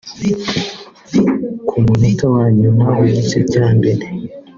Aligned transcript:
Ku 1.67 1.75
munota 1.85 2.25
wa 2.35 2.45
nyuma 2.59 2.85
w’igice 2.99 3.39
cya 3.51 3.65
mbere 3.77 4.03